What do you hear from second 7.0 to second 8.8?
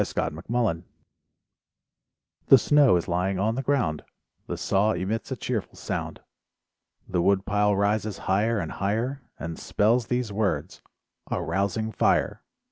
The wood pile rises higher and